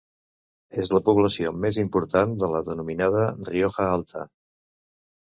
És 0.83 0.89
la 0.97 1.01
població 1.09 1.53
més 1.67 1.79
important 1.85 2.35
de 2.45 2.51
la 2.57 2.65
denominada 2.73 3.31
Rioja 3.53 3.89
Alta. 3.95 4.29